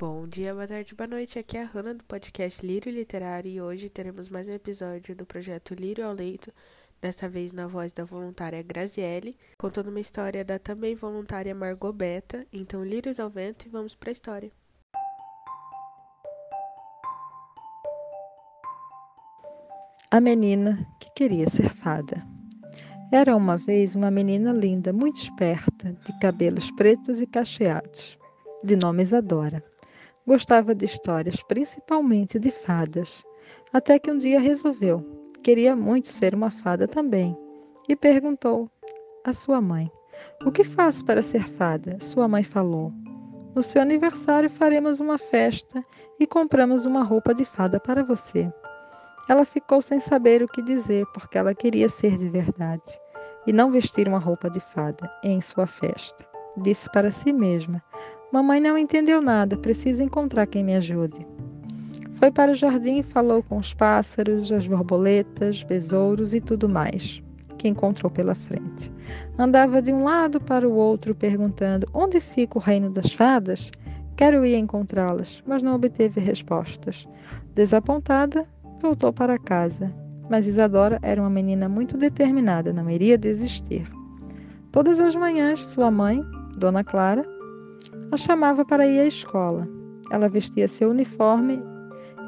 Bom 0.00 0.26
dia, 0.26 0.54
boa 0.54 0.66
tarde, 0.66 0.94
boa 0.94 1.06
noite. 1.06 1.38
Aqui 1.38 1.58
é 1.58 1.62
a 1.62 1.66
Hanna 1.66 1.92
do 1.92 2.02
podcast 2.04 2.66
Lírio 2.66 2.90
Literário 2.90 3.50
e 3.50 3.60
hoje 3.60 3.90
teremos 3.90 4.30
mais 4.30 4.48
um 4.48 4.52
episódio 4.52 5.14
do 5.14 5.26
projeto 5.26 5.74
Lírio 5.74 6.06
ao 6.06 6.14
Leito, 6.14 6.50
dessa 7.02 7.28
vez 7.28 7.52
na 7.52 7.66
voz 7.66 7.92
da 7.92 8.02
voluntária 8.02 8.62
Graziele, 8.62 9.36
contando 9.58 9.90
uma 9.90 10.00
história 10.00 10.42
da 10.42 10.58
também 10.58 10.94
voluntária 10.94 11.54
Margot 11.54 11.92
Beta. 11.92 12.46
Então, 12.50 12.82
lírios 12.82 13.20
ao 13.20 13.28
vento 13.28 13.66
e 13.66 13.68
vamos 13.68 13.94
para 13.94 14.08
a 14.08 14.12
história. 14.12 14.50
A 20.10 20.18
menina 20.18 20.78
que 20.98 21.10
queria 21.14 21.50
ser 21.50 21.68
fada. 21.74 22.26
Era 23.12 23.36
uma 23.36 23.58
vez 23.58 23.94
uma 23.94 24.10
menina 24.10 24.50
linda, 24.50 24.94
muito 24.94 25.20
esperta, 25.20 25.92
de 25.92 26.18
cabelos 26.20 26.70
pretos 26.70 27.20
e 27.20 27.26
cacheados, 27.26 28.18
de 28.64 28.76
nome 28.76 29.02
Isadora. 29.02 29.62
Gostava 30.30 30.76
de 30.76 30.84
histórias, 30.84 31.42
principalmente 31.42 32.38
de 32.38 32.52
fadas, 32.52 33.20
até 33.72 33.98
que 33.98 34.12
um 34.12 34.16
dia 34.16 34.38
resolveu, 34.38 35.04
queria 35.42 35.74
muito 35.74 36.06
ser 36.06 36.36
uma 36.36 36.52
fada 36.52 36.86
também, 36.86 37.36
e 37.88 37.96
perguntou 37.96 38.70
à 39.24 39.32
sua 39.32 39.60
mãe: 39.60 39.90
O 40.46 40.52
que 40.52 40.62
faço 40.62 41.04
para 41.04 41.20
ser 41.20 41.50
fada? 41.54 41.98
Sua 41.98 42.28
mãe 42.28 42.44
falou: 42.44 42.92
No 43.56 43.62
seu 43.64 43.82
aniversário 43.82 44.48
faremos 44.48 45.00
uma 45.00 45.18
festa 45.18 45.84
e 46.20 46.28
compramos 46.28 46.86
uma 46.86 47.02
roupa 47.02 47.34
de 47.34 47.44
fada 47.44 47.80
para 47.80 48.04
você. 48.04 48.48
Ela 49.28 49.44
ficou 49.44 49.82
sem 49.82 49.98
saber 49.98 50.44
o 50.44 50.48
que 50.48 50.62
dizer, 50.62 51.06
porque 51.12 51.38
ela 51.38 51.56
queria 51.56 51.88
ser 51.88 52.16
de 52.16 52.28
verdade 52.28 53.00
e 53.48 53.52
não 53.52 53.72
vestir 53.72 54.06
uma 54.06 54.20
roupa 54.20 54.48
de 54.48 54.60
fada 54.60 55.10
em 55.24 55.40
sua 55.40 55.66
festa. 55.66 56.24
Disse 56.56 56.88
para 56.92 57.10
si 57.10 57.32
mesma: 57.32 57.82
Mamãe 58.32 58.60
não 58.60 58.78
entendeu 58.78 59.20
nada, 59.20 59.56
preciso 59.56 60.02
encontrar 60.02 60.46
quem 60.46 60.62
me 60.62 60.76
ajude. 60.76 61.26
Foi 62.14 62.30
para 62.30 62.52
o 62.52 62.54
jardim 62.54 62.98
e 62.98 63.02
falou 63.02 63.42
com 63.42 63.58
os 63.58 63.74
pássaros, 63.74 64.52
as 64.52 64.66
borboletas, 64.66 65.62
besouros 65.62 66.34
e 66.34 66.40
tudo 66.40 66.68
mais 66.68 67.22
que 67.60 67.68
encontrou 67.68 68.10
pela 68.10 68.34
frente. 68.34 68.90
Andava 69.38 69.82
de 69.82 69.92
um 69.92 70.02
lado 70.02 70.40
para 70.40 70.66
o 70.66 70.72
outro 70.72 71.14
perguntando: 71.14 71.86
Onde 71.92 72.18
fica 72.18 72.58
o 72.58 72.60
reino 72.60 72.90
das 72.90 73.12
fadas? 73.12 73.70
Quero 74.16 74.44
ir 74.46 74.56
encontrá-las, 74.56 75.42
mas 75.46 75.62
não 75.62 75.74
obteve 75.74 76.20
respostas. 76.20 77.06
Desapontada, 77.54 78.46
voltou 78.80 79.12
para 79.12 79.38
casa, 79.38 79.92
mas 80.28 80.46
Isadora 80.46 80.98
era 81.02 81.20
uma 81.20 81.30
menina 81.30 81.68
muito 81.68 81.98
determinada, 81.98 82.72
não 82.72 82.88
iria 82.88 83.18
desistir. 83.18 83.86
Todas 84.72 84.98
as 84.98 85.14
manhãs, 85.14 85.64
sua 85.66 85.90
mãe, 85.90 86.24
Dona 86.56 86.84
Clara, 86.84 87.26
a 88.12 88.16
chamava 88.16 88.64
para 88.64 88.86
ir 88.86 89.00
à 89.00 89.06
escola. 89.06 89.68
Ela 90.10 90.28
vestia 90.28 90.66
seu 90.66 90.90
uniforme 90.90 91.62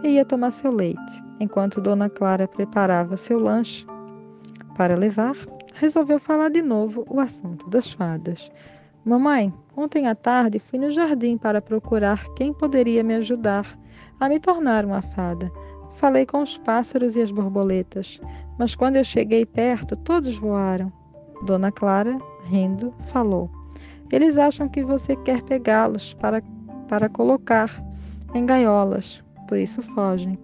e 0.02 0.10
ia 0.10 0.24
tomar 0.24 0.50
seu 0.50 0.70
leite. 0.70 1.22
Enquanto 1.40 1.80
Dona 1.80 2.08
Clara 2.08 2.46
preparava 2.46 3.16
seu 3.16 3.38
lanche 3.38 3.84
para 4.76 4.96
levar, 4.96 5.36
resolveu 5.74 6.18
falar 6.18 6.50
de 6.50 6.62
novo 6.62 7.04
o 7.08 7.18
assunto 7.18 7.68
das 7.68 7.92
fadas. 7.92 8.50
Mamãe, 9.04 9.52
ontem 9.76 10.06
à 10.06 10.14
tarde 10.14 10.60
fui 10.60 10.78
no 10.78 10.90
jardim 10.90 11.36
para 11.36 11.60
procurar 11.60 12.24
quem 12.34 12.52
poderia 12.52 13.02
me 13.02 13.14
ajudar 13.16 13.66
a 14.20 14.28
me 14.28 14.38
tornar 14.38 14.84
uma 14.84 15.02
fada. 15.02 15.50
Falei 15.94 16.24
com 16.24 16.42
os 16.42 16.56
pássaros 16.58 17.16
e 17.16 17.22
as 17.22 17.32
borboletas, 17.32 18.20
mas 18.58 18.74
quando 18.74 18.96
eu 18.96 19.04
cheguei 19.04 19.44
perto, 19.44 19.96
todos 19.96 20.36
voaram. 20.36 20.92
Dona 21.44 21.72
Clara, 21.72 22.16
rindo, 22.44 22.94
falou: 23.06 23.50
Eles 24.12 24.36
acham 24.36 24.68
que 24.68 24.84
você 24.84 25.16
quer 25.16 25.42
pegá-los 25.42 26.12
para, 26.14 26.42
para 26.86 27.08
colocar 27.08 27.70
em 28.34 28.44
gaiolas, 28.44 29.24
por 29.48 29.56
isso 29.56 29.82
fogem. 29.82 30.38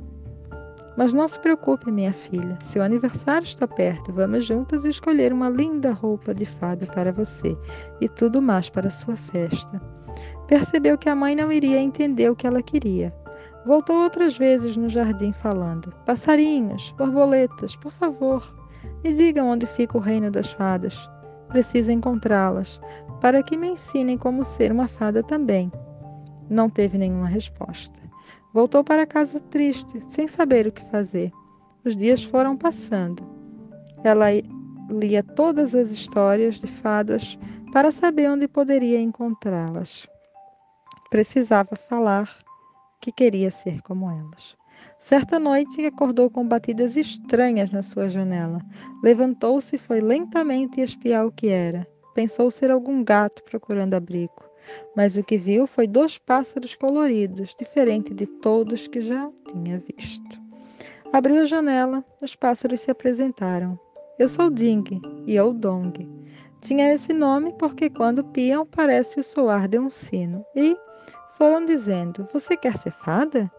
Mas 0.97 1.13
não 1.13 1.29
se 1.29 1.39
preocupe, 1.39 1.93
minha 1.93 2.13
filha. 2.13 2.59
Seu 2.61 2.83
aniversário 2.83 3.45
está 3.45 3.69
perto. 3.69 4.13
Vamos 4.13 4.47
juntas 4.47 4.85
escolher 4.85 5.33
uma 5.33 5.49
linda 5.49 5.93
roupa 5.93 6.35
de 6.35 6.45
fada 6.45 6.87
para 6.87 7.13
você 7.13 7.57
e 8.01 8.09
tudo 8.09 8.43
mais 8.43 8.69
para 8.69 8.91
sua 8.91 9.15
festa. 9.15 9.81
Percebeu 10.49 10.99
que 10.99 11.09
a 11.09 11.15
mãe 11.15 11.37
não 11.37 11.53
iria 11.53 11.79
entender 11.79 12.29
o 12.29 12.35
que 12.35 12.49
ela 12.49 12.63
queria. 12.63 13.15
Voltou 13.65 14.03
outras 14.03 14.37
vezes 14.37 14.77
no 14.77 14.89
jardim 14.89 15.31
falando: 15.31 15.93
Passarinhos, 16.05 16.93
borboletas, 16.99 17.77
por 17.77 17.93
favor, 17.93 18.43
me 19.05 19.15
digam 19.15 19.47
onde 19.47 19.67
fica 19.67 19.99
o 19.99 20.01
reino 20.01 20.31
das 20.31 20.51
fadas. 20.51 21.09
Preciso 21.49 21.91
encontrá-las, 21.91 22.81
para 23.21 23.43
que 23.43 23.57
me 23.57 23.69
ensinem 23.69 24.17
como 24.19 24.45
ser 24.45 24.71
uma 24.71 24.89
fada 24.89 25.23
também. 25.23 25.73
Não 26.49 26.69
teve 26.69 26.99
nenhuma 26.99 27.27
resposta. 27.27 28.01
Voltou 28.53 28.83
para 28.83 29.07
casa 29.07 29.41
triste, 29.41 30.03
sem 30.09 30.27
saber 30.29 30.67
o 30.67 30.73
que 30.73 30.85
fazer. 30.91 31.33
Os 31.85 31.97
dias 31.97 32.25
foram 32.25 32.57
passando. 32.57 33.23
Ela 34.05 34.27
lia 34.91 35.23
todas 35.23 35.75
as 35.75 35.91
histórias 35.91 36.61
de 36.61 36.67
fadas 36.67 37.39
para 37.73 37.91
saber 37.91 38.31
onde 38.31 38.49
poderia 38.49 39.01
encontrá-las. 39.01 40.07
Precisava 41.11 41.77
falar 41.89 42.31
que 43.01 43.13
queria 43.13 43.51
ser 43.51 43.81
como 43.83 44.11
elas. 44.11 44.58
Certa 45.01 45.39
noite 45.39 45.87
acordou 45.87 46.29
com 46.29 46.47
batidas 46.47 46.97
estranhas 46.97 47.71
na 47.71 47.83
sua 47.83 48.11
janela. 48.11 48.61
Levantou-se 49.03 49.77
e 49.77 49.79
foi 49.79 50.01
lentamente 50.01 50.81
espiar 50.81 51.27
o 51.27 51.33
que 51.33 51.49
era. 51.49 51.87
Pensou 52.15 52.51
ser 52.51 52.71
algum 52.71 53.03
gato 53.05 53.43
procurando 53.45 53.95
abrigo, 53.95 54.45
mas 54.97 55.17
o 55.17 55.23
que 55.23 55.39
viu 55.39 55.67
foi 55.67 55.87
dois 55.87 56.19
pássaros 56.19 56.75
coloridos, 56.75 57.55
diferente 57.59 58.13
de 58.13 58.27
todos 58.27 58.89
que 58.89 59.01
já 59.01 59.31
tinha 59.47 59.79
visto. 59.79 60.41
Abriu 61.13 61.43
a 61.43 61.47
janela, 61.47 62.05
os 62.21 62.35
pássaros 62.35 62.81
se 62.81 62.91
apresentaram. 62.91 63.79
Eu 64.19 64.29
sou 64.29 64.51
Ding 64.51 65.01
e 65.27 65.37
eu 65.37 65.53
Dong. 65.53 66.07
Tinha 66.61 66.93
esse 66.93 67.13
nome 67.13 67.55
porque 67.57 67.89
quando 67.89 68.25
piam 68.25 68.67
parece 68.67 69.21
o 69.21 69.23
soar 69.23 69.69
de 69.69 69.79
um 69.79 69.89
sino. 69.89 70.45
E 70.57 70.77
foram 71.35 71.65
dizendo: 71.65 72.29
Você 72.33 72.57
quer 72.57 72.77
ser 72.77 72.91
fada? 72.91 73.51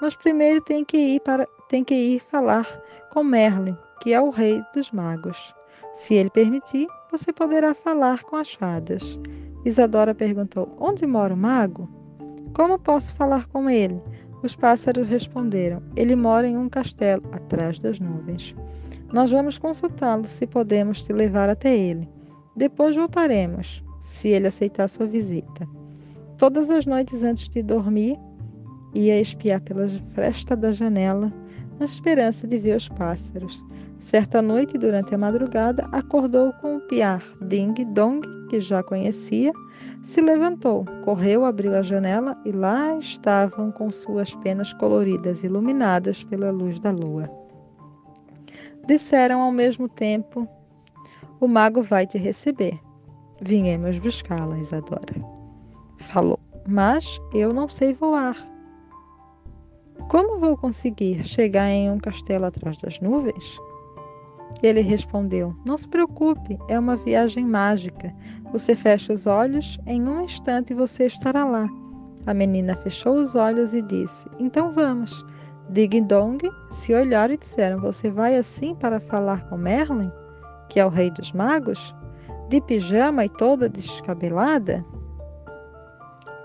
Mas 0.00 0.16
primeiro 0.16 0.60
tem 0.60 0.84
que 0.84 0.96
ir 0.96 1.20
para 1.20 1.46
tem 1.68 1.82
que 1.82 1.94
ir 1.94 2.20
falar 2.30 2.66
com 3.12 3.24
Merlin, 3.24 3.76
que 4.00 4.12
é 4.12 4.20
o 4.20 4.30
rei 4.30 4.62
dos 4.74 4.90
magos. 4.90 5.54
Se 5.94 6.14
ele 6.14 6.30
permitir, 6.30 6.86
você 7.10 7.32
poderá 7.32 7.74
falar 7.74 8.22
com 8.24 8.36
as 8.36 8.52
fadas. 8.52 9.18
Isadora 9.64 10.14
perguntou: 10.14 10.76
Onde 10.78 11.06
mora 11.06 11.32
o 11.32 11.36
mago? 11.36 11.88
Como 12.54 12.78
posso 12.78 13.14
falar 13.14 13.46
com 13.48 13.70
ele? 13.70 14.00
Os 14.42 14.54
pássaros 14.54 15.08
responderam: 15.08 15.82
Ele 15.96 16.14
mora 16.14 16.46
em 16.46 16.56
um 16.56 16.68
castelo 16.68 17.22
atrás 17.32 17.78
das 17.78 17.98
nuvens. 17.98 18.54
Nós 19.12 19.30
vamos 19.30 19.58
consultá-lo 19.58 20.24
se 20.26 20.46
podemos 20.46 21.02
te 21.02 21.12
levar 21.12 21.48
até 21.48 21.76
ele. 21.76 22.08
Depois 22.56 22.94
voltaremos, 22.94 23.82
se 24.00 24.28
ele 24.28 24.48
aceitar 24.48 24.88
sua 24.88 25.06
visita. 25.06 25.66
Todas 26.36 26.68
as 26.68 26.84
noites 26.84 27.22
antes 27.22 27.48
de 27.48 27.62
dormir, 27.62 28.18
ia 28.94 29.20
espiar 29.20 29.60
pela 29.60 29.88
fresta 30.14 30.56
da 30.56 30.72
janela, 30.72 31.32
na 31.78 31.86
esperança 31.86 32.46
de 32.46 32.58
ver 32.58 32.76
os 32.76 32.88
pássaros. 32.88 33.62
Certa 34.00 34.40
noite, 34.40 34.78
durante 34.78 35.14
a 35.14 35.18
madrugada, 35.18 35.84
acordou 35.92 36.52
com 36.54 36.76
um 36.76 36.80
piar 36.80 37.22
ding 37.40 37.74
dong 37.92 38.20
que 38.48 38.60
já 38.60 38.82
conhecia, 38.82 39.52
se 40.04 40.20
levantou, 40.20 40.84
correu, 41.04 41.44
abriu 41.44 41.74
a 41.74 41.82
janela 41.82 42.34
e 42.44 42.52
lá 42.52 42.96
estavam 42.98 43.72
com 43.72 43.90
suas 43.90 44.34
penas 44.34 44.72
coloridas 44.74 45.42
iluminadas 45.42 46.22
pela 46.24 46.50
luz 46.50 46.78
da 46.78 46.90
lua. 46.90 47.28
Disseram 48.86 49.40
ao 49.40 49.50
mesmo 49.50 49.88
tempo: 49.88 50.46
O 51.40 51.48
mago 51.48 51.82
vai 51.82 52.06
te 52.06 52.18
receber. 52.18 52.78
Vinhemos 53.40 53.98
buscá-la, 53.98 54.58
Isadora 54.58 55.34
falou, 56.04 56.38
mas 56.66 57.20
eu 57.32 57.52
não 57.52 57.68
sei 57.68 57.92
voar. 57.92 58.36
Como 60.08 60.38
vou 60.38 60.56
conseguir 60.56 61.24
chegar 61.24 61.68
em 61.68 61.90
um 61.90 61.98
castelo 61.98 62.44
atrás 62.44 62.78
das 62.80 63.00
nuvens? 63.00 63.58
Ele 64.62 64.80
respondeu: 64.80 65.54
Não 65.66 65.76
se 65.76 65.88
preocupe, 65.88 66.58
é 66.68 66.78
uma 66.78 66.96
viagem 66.96 67.44
mágica. 67.44 68.14
Você 68.52 68.76
fecha 68.76 69.12
os 69.12 69.26
olhos, 69.26 69.78
em 69.86 70.06
um 70.06 70.22
instante 70.22 70.74
você 70.74 71.06
estará 71.06 71.44
lá. 71.44 71.66
A 72.26 72.32
menina 72.32 72.76
fechou 72.76 73.16
os 73.16 73.34
olhos 73.34 73.74
e 73.74 73.82
disse: 73.82 74.26
Então 74.38 74.72
vamos. 74.72 75.24
Dig 75.70 76.00
Dong 76.02 76.38
se 76.70 76.94
olharam 76.94 77.34
e 77.34 77.38
disseram: 77.38 77.80
Você 77.80 78.10
vai 78.10 78.36
assim 78.36 78.74
para 78.74 79.00
falar 79.00 79.48
com 79.48 79.56
Merlin, 79.56 80.10
que 80.68 80.78
é 80.78 80.86
o 80.86 80.90
rei 80.90 81.10
dos 81.10 81.32
magos? 81.32 81.94
De 82.48 82.60
pijama 82.60 83.24
e 83.24 83.28
toda 83.28 83.68
descabelada? 83.68 84.84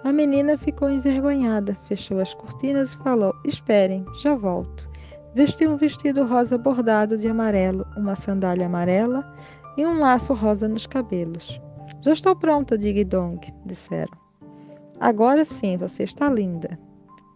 A 0.03 0.13
menina 0.13 0.57
ficou 0.57 0.89
envergonhada, 0.89 1.75
fechou 1.87 2.19
as 2.19 2.33
cortinas 2.33 2.93
e 2.93 2.97
falou: 2.99 3.35
Esperem, 3.43 4.05
já 4.21 4.33
volto. 4.33 4.89
Vestiu 5.35 5.71
um 5.71 5.77
vestido 5.77 6.25
rosa 6.25 6.57
bordado 6.57 7.17
de 7.17 7.27
amarelo, 7.27 7.85
uma 7.97 8.15
sandália 8.15 8.65
amarela 8.65 9.29
e 9.75 9.85
um 9.85 9.99
laço 9.99 10.33
rosa 10.33 10.67
nos 10.67 10.87
cabelos. 10.87 11.61
Já 12.01 12.13
estou 12.13 12.35
pronta, 12.35 12.77
Digidong, 12.77 13.39
disseram. 13.65 14.17
Agora 15.01 15.43
sim, 15.43 15.77
você 15.77 16.03
está 16.03 16.29
linda. 16.29 16.79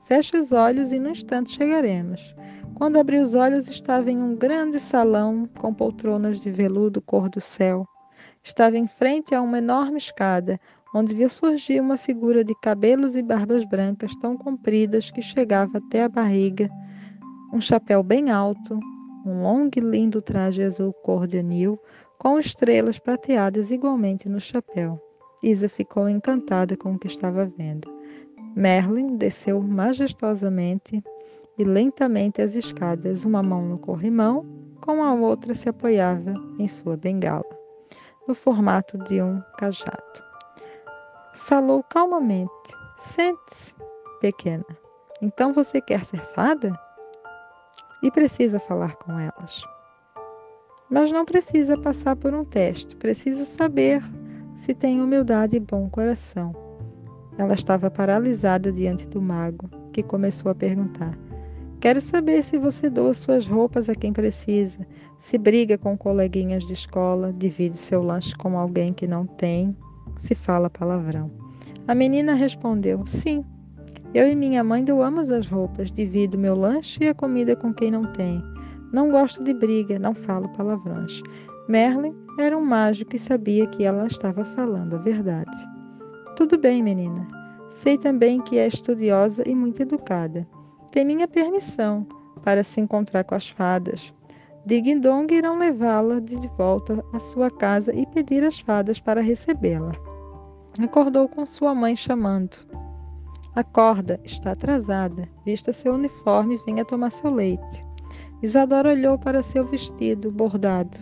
Feche 0.06 0.38
os 0.38 0.52
olhos 0.52 0.92
e 0.92 1.00
no 1.00 1.10
instante 1.10 1.52
chegaremos. 1.52 2.34
Quando 2.76 2.98
abri 2.98 3.20
os 3.20 3.36
olhos, 3.36 3.68
estava 3.68 4.10
em 4.10 4.18
um 4.18 4.36
grande 4.36 4.80
salão 4.80 5.48
com 5.60 5.74
poltronas 5.74 6.40
de 6.40 6.50
veludo 6.50 7.02
cor 7.02 7.30
do 7.30 7.40
céu. 7.40 7.86
Estava 8.44 8.78
em 8.78 8.88
frente 8.88 9.36
a 9.36 9.42
uma 9.42 9.60
enorme 9.60 9.98
escada, 9.98 10.60
onde 10.94 11.16
viu 11.16 11.30
surgir 11.30 11.82
uma 11.82 11.98
figura 11.98 12.44
de 12.44 12.54
cabelos 12.62 13.16
e 13.16 13.24
barbas 13.24 13.66
brancas 13.66 14.16
tão 14.18 14.38
compridas 14.38 15.10
que 15.10 15.22
chegava 15.22 15.80
até 15.80 16.04
a 16.04 16.10
barriga, 16.10 16.70
um 17.52 17.60
chapéu 17.60 18.04
bem 18.04 18.30
alto, 18.30 18.80
um 19.26 19.42
longo 19.42 19.72
e 19.76 19.80
lindo 19.80 20.22
traje 20.22 20.62
azul 20.62 20.94
cor 20.94 21.26
de 21.26 21.38
anil, 21.38 21.80
com 22.18 22.40
estrelas 22.40 23.00
prateadas 23.00 23.72
igualmente 23.72 24.30
no 24.30 24.40
chapéu. 24.40 25.02
Isa 25.42 25.68
ficou 25.68 26.08
encantada 26.08 26.78
com 26.78 26.94
o 26.94 27.00
que 27.00 27.08
estava 27.08 27.46
vendo. 27.46 27.92
Merlin 28.56 29.18
desceu 29.18 29.62
majestosamente 29.62 31.04
e 31.58 31.64
lentamente 31.64 32.42
as 32.42 32.56
escadas, 32.56 33.26
uma 33.26 33.44
mão 33.44 33.66
no 33.66 33.78
corrimão, 33.78 34.46
com 34.82 35.04
a 35.04 35.14
outra 35.14 35.54
se 35.54 35.70
apoiava 35.70 36.34
em 36.60 36.68
sua 36.68 36.98
bengala, 36.98 37.44
no 38.28 38.34
formato 38.34 38.98
de 38.98 39.22
um 39.22 39.42
cajado. 39.58 40.33
Falou 41.34 41.84
calmamente: 41.84 42.50
Sente-se, 42.98 43.74
pequena. 44.22 44.66
Então 45.22 45.54
você 45.54 45.82
quer 45.82 46.06
ser 46.06 46.22
fada? 46.34 46.78
E 48.02 48.12
precisa 48.12 48.60
falar 48.60 48.96
com 48.98 49.18
elas. 49.20 49.64
Mas 50.90 51.12
não 51.12 51.26
precisa 51.26 51.76
passar 51.78 52.16
por 52.16 52.34
um 52.34 52.46
teste, 52.46 52.96
preciso 52.96 53.46
saber 53.46 54.04
se 54.56 54.74
tem 54.74 55.02
humildade 55.02 55.56
e 55.56 55.60
bom 55.60 55.90
coração. 55.90 56.54
Ela 57.38 57.56
estava 57.56 57.90
paralisada 57.90 58.72
diante 58.72 59.08
do 59.08 59.22
mago, 59.22 59.70
que 59.92 60.04
começou 60.04 60.52
a 60.52 60.56
perguntar: 60.56 61.18
Quero 61.80 62.00
saber 62.00 62.44
se 62.44 62.58
você 62.58 62.90
doa 62.90 63.14
suas 63.14 63.48
roupas 63.48 63.90
a 63.90 63.96
quem 63.96 64.14
precisa, 64.14 64.86
se 65.20 65.38
briga 65.38 65.78
com 65.78 65.98
coleguinhas 65.98 66.66
de 66.68 66.74
escola, 66.74 67.34
divide 67.34 67.76
seu 67.76 68.04
lanche 68.04 68.36
com 68.36 68.58
alguém 68.58 68.94
que 68.94 69.08
não 69.08 69.26
tem, 69.26 69.76
se 70.16 70.36
fala 70.36 70.70
palavrão. 70.70 71.32
A 71.88 71.96
menina 71.96 72.34
respondeu: 72.34 73.06
Sim. 73.06 73.44
Eu 74.14 74.28
e 74.28 74.36
minha 74.36 74.64
mãe 74.64 74.84
doamos 74.84 75.32
as 75.32 75.48
roupas, 75.48 75.92
divido 75.92 76.38
meu 76.38 76.56
lanche 76.56 77.04
e 77.04 77.08
a 77.08 77.16
comida 77.16 77.56
com 77.56 77.74
quem 77.74 77.90
não 77.90 78.06
tem. 78.14 78.44
Não 78.92 79.10
gosto 79.10 79.44
de 79.44 79.54
briga, 79.54 79.98
não 79.98 80.14
falo 80.14 80.48
palavrões. 80.50 81.22
Merlin 81.68 82.14
era 82.40 82.56
um 82.56 82.64
mágico 82.64 83.16
e 83.16 83.20
sabia 83.20 83.66
que 83.66 83.84
ela 83.84 84.06
estava 84.06 84.46
falando 84.46 84.96
a 84.96 85.00
verdade. 85.00 85.58
Tudo 86.36 86.58
bem, 86.58 86.84
menina. 86.84 87.28
Sei 87.72 87.98
também 87.98 88.40
que 88.42 88.60
é 88.60 88.68
estudiosa 88.68 89.44
e 89.48 89.56
muito 89.56 89.82
educada. 89.82 90.48
Tem 90.92 91.04
minha 91.04 91.28
permissão 91.28 92.06
para 92.44 92.64
se 92.64 92.80
encontrar 92.80 93.24
com 93.24 93.34
as 93.34 93.50
fadas. 93.50 94.14
Dig 94.66 94.90
e 94.90 94.96
Dong 94.98 95.34
irão 95.34 95.60
levá-la 95.60 96.22
de 96.22 96.36
volta 96.58 97.04
à 97.12 97.20
sua 97.20 97.52
casa 97.52 97.94
e 97.94 98.06
pedir 98.06 98.46
às 98.46 98.62
fadas 98.62 98.98
para 98.98 99.20
recebê-la. 99.20 99.92
Acordou 100.80 101.28
com 101.28 101.46
sua 101.46 101.76
mãe 101.76 101.98
chamando. 101.98 102.56
Acorda, 103.54 104.22
está 104.24 104.54
atrasada. 104.54 105.28
Vista 105.46 105.74
seu 105.74 105.94
uniforme 105.94 106.56
e 106.56 106.66
venha 106.66 106.86
tomar 106.86 107.10
seu 107.10 107.30
leite. 107.30 107.86
Isadora 108.42 108.92
olhou 108.92 109.20
para 109.20 109.44
seu 109.44 109.66
vestido 109.66 110.32
bordado. 110.32 110.98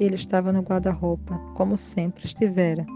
Ele 0.00 0.14
estava 0.14 0.50
no 0.50 0.62
guarda-roupa, 0.62 1.38
como 1.54 1.76
sempre 1.76 2.24
estivera. 2.24 2.86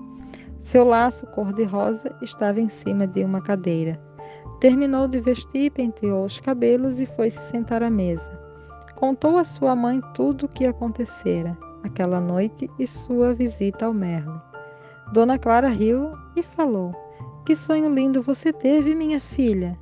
Seu 0.59 0.83
laço 0.83 1.27
cor-de-rosa 1.29 2.17
estava 2.23 2.59
em 2.59 2.71
cima 2.71 3.07
de 3.07 3.23
uma 3.23 3.43
cadeira. 3.43 4.01
Terminou 4.61 5.07
de 5.07 5.21
vestir, 5.21 5.71
penteou 5.73 6.25
os 6.25 6.41
cabelos 6.41 6.99
e 6.99 7.07
foi 7.07 7.29
se 7.29 7.51
sentar 7.51 7.83
à 7.83 7.91
mesa. 7.91 8.46
Contou 8.97 9.37
à 9.37 9.45
sua 9.45 9.77
mãe 9.77 10.01
tudo 10.15 10.47
o 10.47 10.49
que 10.49 10.67
acontecera 10.67 11.57
aquela 11.87 12.21
noite 12.21 12.69
e 12.79 12.87
sua 12.87 13.33
visita 13.33 13.87
ao 13.87 13.95
Merlin. 13.95 14.41
Dona 15.13 15.39
Clara 15.39 15.69
riu 15.69 16.11
e 16.35 16.43
falou: 16.43 16.95
Que 17.45 17.57
sonho 17.57 17.93
lindo 17.93 18.23
você 18.23 18.53
teve, 18.53 18.95
minha 18.95 19.21
filha! 19.21 19.79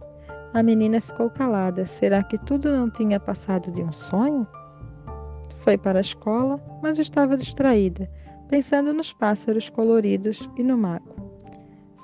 A 0.52 0.62
menina 0.62 1.00
ficou 1.00 1.28
calada. 1.30 1.86
Será 1.86 2.22
que 2.22 2.38
tudo 2.38 2.70
não 2.70 2.88
tinha 2.88 3.18
passado 3.18 3.72
de 3.72 3.82
um 3.82 3.92
sonho? 3.92 4.46
Foi 5.58 5.76
para 5.76 5.98
a 5.98 6.02
escola, 6.02 6.60
mas 6.82 6.98
estava 6.98 7.36
distraída, 7.36 8.08
pensando 8.48 8.92
nos 8.92 9.12
pássaros 9.12 9.68
coloridos 9.70 10.48
e 10.56 10.62
no 10.62 10.76
mago. 10.76 11.14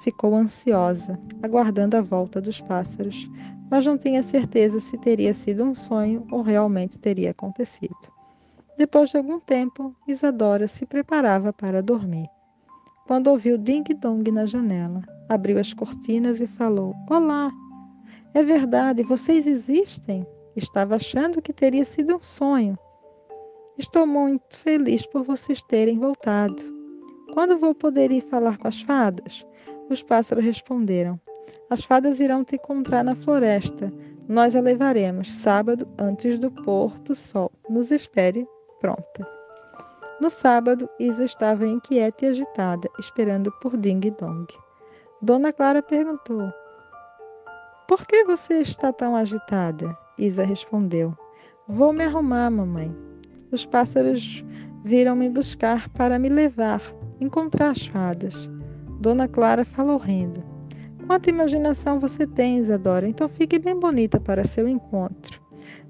Ficou 0.02 0.34
ansiosa, 0.34 1.18
aguardando 1.42 1.96
a 1.96 2.00
volta 2.00 2.40
dos 2.40 2.60
pássaros, 2.60 3.30
mas 3.70 3.86
não 3.86 3.96
tinha 3.96 4.22
certeza 4.22 4.80
se 4.80 4.98
teria 4.98 5.32
sido 5.32 5.62
um 5.62 5.74
sonho 5.74 6.26
ou 6.32 6.42
realmente 6.42 6.98
teria 6.98 7.30
acontecido. 7.30 7.96
Depois 8.76 9.10
de 9.10 9.18
algum 9.18 9.38
tempo, 9.38 9.94
Isadora 10.08 10.66
se 10.66 10.84
preparava 10.84 11.52
para 11.52 11.82
dormir. 11.82 12.26
Quando 13.06 13.28
ouviu 13.28 13.56
ding-dong 13.56 14.30
na 14.30 14.46
janela, 14.46 15.02
abriu 15.28 15.58
as 15.58 15.72
cortinas 15.72 16.40
e 16.40 16.46
falou: 16.46 16.94
Olá! 17.08 17.50
É 18.34 18.42
verdade, 18.42 19.02
vocês 19.02 19.46
existem? 19.46 20.26
Estava 20.56 20.96
achando 20.96 21.42
que 21.42 21.52
teria 21.52 21.84
sido 21.84 22.16
um 22.16 22.22
sonho. 22.22 22.78
Estou 23.76 24.06
muito 24.06 24.58
feliz 24.58 25.06
por 25.06 25.22
vocês 25.22 25.62
terem 25.62 25.98
voltado. 25.98 26.62
Quando 27.32 27.58
vou 27.58 27.74
poder 27.74 28.10
ir 28.10 28.22
falar 28.22 28.58
com 28.58 28.68
as 28.68 28.80
fadas? 28.82 29.44
Os 29.88 30.02
pássaros 30.02 30.44
responderam: 30.44 31.20
As 31.68 31.82
fadas 31.82 32.20
irão 32.20 32.44
te 32.44 32.56
encontrar 32.56 33.04
na 33.04 33.14
floresta. 33.14 33.92
Nós 34.28 34.54
a 34.54 34.60
levaremos 34.60 35.32
sábado 35.32 35.86
antes 35.98 36.38
do 36.38 36.50
pôr 36.50 36.96
do 37.00 37.14
sol. 37.14 37.50
Nos 37.68 37.90
espere 37.90 38.46
pronta. 38.80 39.26
No 40.20 40.28
sábado, 40.28 40.88
Isa 40.98 41.24
estava 41.24 41.66
inquieta 41.66 42.26
e 42.26 42.28
agitada, 42.28 42.88
esperando 42.98 43.50
por 43.60 43.76
Ding 43.76 44.00
Dong. 44.18 44.46
Dona 45.22 45.52
Clara 45.52 45.82
perguntou: 45.82 46.52
Por 47.88 48.06
que 48.06 48.24
você 48.24 48.60
está 48.60 48.92
tão 48.92 49.16
agitada? 49.16 49.96
Isa 50.18 50.44
respondeu: 50.44 51.16
Vou 51.66 51.92
me 51.92 52.04
arrumar, 52.04 52.50
mamãe. 52.50 52.94
Os 53.50 53.64
pássaros 53.64 54.44
viram 54.84 55.16
me 55.16 55.28
buscar 55.28 55.88
para 55.90 56.18
me 56.18 56.28
levar, 56.28 56.82
encontrar 57.20 57.70
as 57.70 57.86
fadas. 57.86 58.50
Dona 59.00 59.26
Clara 59.26 59.64
falou 59.64 59.96
rindo. 59.96 60.49
Quanta 61.10 61.28
imaginação 61.28 61.98
você 61.98 62.24
tem, 62.24 62.58
Isadora, 62.58 63.08
então 63.08 63.28
fique 63.28 63.58
bem 63.58 63.74
bonita 63.74 64.20
para 64.20 64.44
seu 64.44 64.68
encontro. 64.68 65.42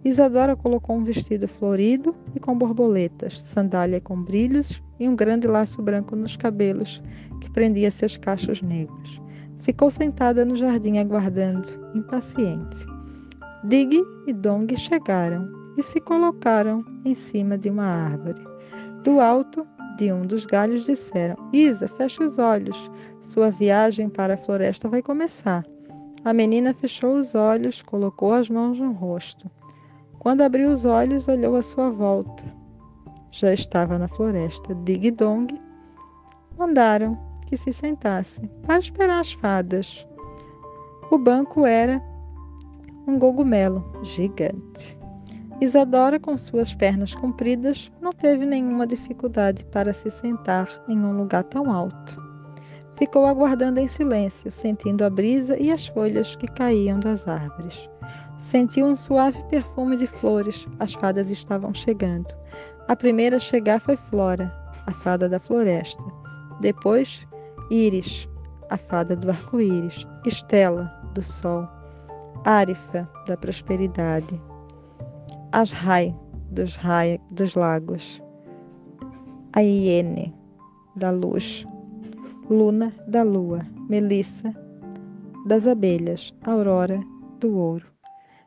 Isadora 0.02 0.56
colocou 0.56 0.96
um 0.96 1.04
vestido 1.04 1.46
florido 1.46 2.16
e 2.34 2.40
com 2.40 2.56
borboletas, 2.56 3.38
sandália 3.38 4.00
com 4.00 4.22
brilhos 4.22 4.82
e 4.98 5.06
um 5.06 5.14
grande 5.14 5.46
laço 5.46 5.82
branco 5.82 6.16
nos 6.16 6.38
cabelos 6.38 7.02
que 7.38 7.50
prendia 7.50 7.90
seus 7.90 8.16
cachos 8.16 8.62
negros. 8.62 9.20
Ficou 9.58 9.90
sentada 9.90 10.42
no 10.42 10.56
jardim 10.56 10.96
aguardando, 10.96 11.68
impaciente. 11.94 12.86
Dig 13.64 14.02
e 14.26 14.32
Dong 14.32 14.74
chegaram 14.74 15.46
e 15.76 15.82
se 15.82 16.00
colocaram 16.00 16.82
em 17.04 17.14
cima 17.14 17.58
de 17.58 17.68
uma 17.68 17.84
árvore. 17.84 18.42
Do 19.04 19.20
alto 19.20 19.66
de 19.96 20.12
um 20.12 20.26
dos 20.26 20.44
galhos 20.46 20.84
disseram: 20.84 21.36
Isa, 21.52 21.88
feche 21.88 22.22
os 22.22 22.38
olhos. 22.38 22.90
Sua 23.22 23.50
viagem 23.50 24.08
para 24.08 24.34
a 24.34 24.36
floresta 24.36 24.88
vai 24.88 25.02
começar. 25.02 25.64
A 26.24 26.32
menina 26.32 26.74
fechou 26.74 27.16
os 27.16 27.34
olhos, 27.34 27.80
colocou 27.80 28.32
as 28.32 28.48
mãos 28.50 28.78
no 28.78 28.92
rosto. 28.92 29.50
Quando 30.18 30.42
abriu 30.42 30.70
os 30.70 30.84
olhos, 30.84 31.28
olhou 31.28 31.56
à 31.56 31.62
sua 31.62 31.90
volta. 31.90 32.44
Já 33.30 33.54
estava 33.54 33.98
na 33.98 34.08
floresta. 34.08 34.74
Dig 34.74 35.10
Dong 35.12 35.58
mandaram 36.58 37.18
que 37.46 37.56
se 37.56 37.72
sentasse 37.72 38.40
para 38.62 38.78
esperar 38.78 39.20
as 39.20 39.32
fadas. 39.32 40.06
O 41.10 41.16
banco 41.16 41.64
era 41.64 42.02
um 43.06 43.18
cogumelo 43.18 43.84
gigante. 44.02 44.99
Isadora, 45.60 46.18
com 46.18 46.38
suas 46.38 46.74
pernas 46.74 47.14
compridas, 47.14 47.92
não 48.00 48.14
teve 48.14 48.46
nenhuma 48.46 48.86
dificuldade 48.86 49.62
para 49.66 49.92
se 49.92 50.10
sentar 50.10 50.68
em 50.88 50.98
um 50.98 51.14
lugar 51.14 51.44
tão 51.44 51.70
alto. 51.70 52.18
Ficou 52.96 53.26
aguardando 53.26 53.78
em 53.78 53.86
silêncio, 53.86 54.50
sentindo 54.50 55.04
a 55.04 55.10
brisa 55.10 55.58
e 55.58 55.70
as 55.70 55.86
folhas 55.86 56.34
que 56.36 56.46
caíam 56.46 56.98
das 56.98 57.28
árvores. 57.28 57.88
Sentiu 58.38 58.86
um 58.86 58.96
suave 58.96 59.42
perfume 59.50 59.96
de 59.96 60.06
flores. 60.06 60.66
As 60.78 60.94
fadas 60.94 61.30
estavam 61.30 61.74
chegando. 61.74 62.34
A 62.88 62.96
primeira 62.96 63.36
a 63.36 63.40
chegar 63.40 63.80
foi 63.80 63.96
Flora, 63.96 64.50
a 64.86 64.92
fada 64.92 65.28
da 65.28 65.38
floresta. 65.38 66.02
Depois, 66.60 67.26
Íris, 67.70 68.26
a 68.70 68.78
fada 68.78 69.14
do 69.14 69.30
arco-íris. 69.30 70.06
Estela, 70.24 70.90
do 71.14 71.22
sol. 71.22 71.68
Árifa, 72.44 73.06
da 73.26 73.36
prosperidade. 73.36 74.40
Asrai, 75.52 76.14
dos, 76.52 76.76
rai, 76.76 77.20
dos 77.32 77.56
lagos, 77.56 78.22
a 79.52 79.60
Iene, 79.60 80.32
da 80.94 81.10
luz, 81.10 81.66
Luna, 82.48 82.94
da 83.08 83.24
lua, 83.24 83.58
Melissa, 83.88 84.54
das 85.46 85.66
abelhas, 85.66 86.32
Aurora, 86.44 87.00
do 87.40 87.56
ouro. 87.56 87.86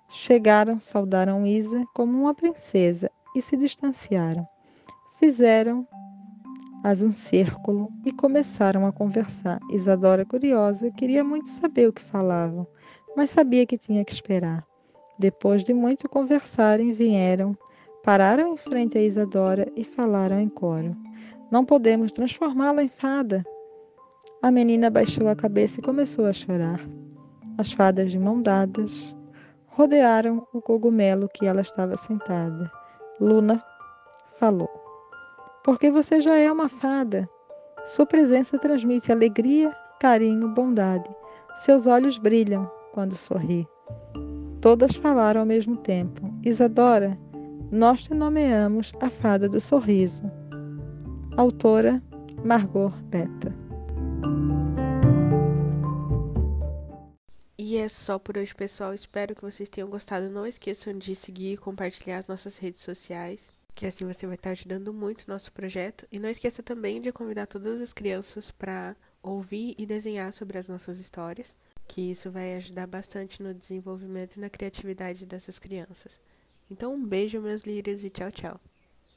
Chegaram, 0.08 0.80
saudaram 0.80 1.46
Isa 1.46 1.84
como 1.94 2.22
uma 2.22 2.34
princesa 2.34 3.12
e 3.36 3.42
se 3.42 3.58
distanciaram. 3.58 4.48
Fizeram 5.18 5.86
as 6.86 7.02
um 7.02 7.12
círculo 7.12 7.92
e 8.06 8.14
começaram 8.14 8.86
a 8.86 8.94
conversar. 8.94 9.60
Isadora, 9.72 10.26
curiosa, 10.26 10.90
queria 10.92 11.24
muito 11.24 11.50
saber 11.50 11.90
o 11.90 11.94
que 11.94 12.02
falavam, 12.02 12.66
mas 13.14 13.30
sabia 13.30 13.66
que 13.66 13.78
tinha 13.78 14.06
que 14.06 14.14
esperar. 14.14 14.66
Depois 15.24 15.64
de 15.64 15.74
muito 15.74 16.10
conversarem, 16.10 16.92
vieram, 16.92 17.58
pararam 18.04 18.50
em 18.50 18.58
frente 18.58 18.98
a 18.98 19.02
Isadora 19.02 19.72
e 19.74 19.86
falaram 19.86 20.38
em 20.38 20.50
coro: 20.50 20.94
Não 21.50 21.64
podemos 21.64 22.12
transformá-la 22.12 22.84
em 22.84 22.90
fada. 22.90 23.42
A 24.42 24.52
menina 24.52 24.90
baixou 24.90 25.30
a 25.30 25.36
cabeça 25.36 25.80
e 25.80 25.84
começou 25.84 26.26
a 26.26 26.34
chorar. 26.34 26.82
As 27.58 27.72
fadas, 27.72 28.12
de 28.12 28.20
mão 28.20 28.42
dadas, 28.42 29.16
rodearam 29.68 30.46
o 30.52 30.62
cogumelo 30.62 31.30
que 31.34 31.46
ela 31.46 31.62
estava 31.62 31.96
sentada. 31.96 32.70
Luna 33.18 33.64
falou: 34.38 34.70
Porque 35.64 35.90
você 35.90 36.20
já 36.20 36.36
é 36.36 36.52
uma 36.52 36.68
fada. 36.68 37.30
Sua 37.86 38.06
presença 38.06 38.60
transmite 38.60 39.10
alegria, 39.10 39.74
carinho, 40.02 40.50
bondade. 40.50 41.10
Seus 41.56 41.88
olhos 41.88 42.18
brilham 42.18 42.70
quando 42.92 43.16
sorri. 43.16 43.66
Todas 44.64 44.96
falaram 44.96 45.42
ao 45.42 45.46
mesmo 45.46 45.76
tempo: 45.76 46.32
Isadora, 46.42 47.20
nós 47.70 48.04
te 48.04 48.14
nomeamos 48.14 48.94
a 49.02 49.10
fada 49.10 49.50
do 49.50 49.60
sorriso. 49.60 50.24
Autora 51.36 52.02
Margot 52.46 52.90
Beta. 53.10 53.54
E 57.58 57.76
é 57.76 57.90
só 57.90 58.18
por 58.18 58.38
hoje, 58.38 58.56
pessoal. 58.56 58.94
Espero 58.94 59.36
que 59.36 59.42
vocês 59.42 59.68
tenham 59.68 59.90
gostado. 59.90 60.30
Não 60.30 60.48
esqueçam 60.48 60.98
de 60.98 61.14
seguir 61.14 61.56
e 61.56 61.58
compartilhar 61.58 62.20
as 62.20 62.28
nossas 62.28 62.58
redes 62.58 62.80
sociais, 62.80 63.52
que 63.76 63.86
assim 63.86 64.06
você 64.06 64.26
vai 64.26 64.36
estar 64.36 64.52
ajudando 64.52 64.94
muito 64.94 65.24
o 65.24 65.30
nosso 65.30 65.52
projeto. 65.52 66.08
E 66.10 66.18
não 66.18 66.30
esqueça 66.30 66.64
também 66.64 67.02
de 67.02 67.12
convidar 67.12 67.48
todas 67.48 67.82
as 67.82 67.92
crianças 67.92 68.50
para 68.50 68.96
ouvir 69.22 69.76
e 69.78 69.86
desenhar 69.86 70.32
sobre 70.32 70.58
as 70.58 70.70
nossas 70.70 71.02
histórias 71.02 71.54
que 71.88 72.02
isso 72.02 72.32
vai 72.32 72.56
ajudar 72.56 72.88
bastante 72.88 73.42
no 73.42 73.54
desenvolvimento 73.54 74.36
e 74.36 74.40
na 74.40 74.50
criatividade 74.50 75.26
dessas 75.26 75.60
crianças. 75.60 76.20
Então, 76.70 76.94
um 76.94 77.06
beijo, 77.06 77.42
meus 77.42 77.64
lírios, 77.64 78.04
e 78.04 78.10
tchau, 78.10 78.32
tchau. 78.32 78.60